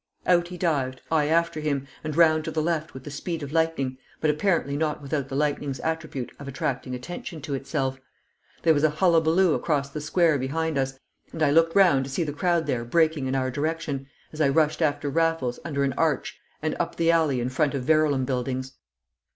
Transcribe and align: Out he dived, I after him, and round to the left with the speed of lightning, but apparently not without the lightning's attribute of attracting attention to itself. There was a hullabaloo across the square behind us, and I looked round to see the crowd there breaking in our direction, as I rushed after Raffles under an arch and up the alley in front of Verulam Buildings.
Out 0.25 0.47
he 0.47 0.57
dived, 0.57 0.99
I 1.11 1.27
after 1.27 1.59
him, 1.59 1.85
and 2.03 2.15
round 2.17 2.43
to 2.45 2.51
the 2.51 2.59
left 2.63 2.95
with 2.95 3.03
the 3.03 3.11
speed 3.11 3.43
of 3.43 3.51
lightning, 3.53 3.99
but 4.19 4.31
apparently 4.31 4.75
not 4.75 4.99
without 4.99 5.29
the 5.29 5.35
lightning's 5.35 5.79
attribute 5.81 6.31
of 6.39 6.47
attracting 6.47 6.95
attention 6.95 7.39
to 7.43 7.53
itself. 7.53 7.99
There 8.63 8.73
was 8.73 8.83
a 8.83 8.89
hullabaloo 8.89 9.53
across 9.53 9.91
the 9.91 10.01
square 10.01 10.39
behind 10.39 10.75
us, 10.79 10.97
and 11.31 11.43
I 11.43 11.51
looked 11.51 11.75
round 11.75 12.03
to 12.05 12.09
see 12.09 12.23
the 12.23 12.33
crowd 12.33 12.65
there 12.65 12.83
breaking 12.83 13.27
in 13.27 13.35
our 13.35 13.51
direction, 13.51 14.07
as 14.33 14.41
I 14.41 14.49
rushed 14.49 14.81
after 14.81 15.07
Raffles 15.07 15.59
under 15.63 15.83
an 15.83 15.93
arch 15.93 16.35
and 16.63 16.75
up 16.79 16.95
the 16.95 17.11
alley 17.11 17.39
in 17.39 17.49
front 17.49 17.75
of 17.75 17.83
Verulam 17.83 18.25
Buildings. 18.25 18.73